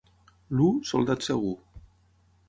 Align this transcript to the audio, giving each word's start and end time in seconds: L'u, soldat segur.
L'u, 0.61 0.69
soldat 0.91 1.25
segur. 1.27 1.53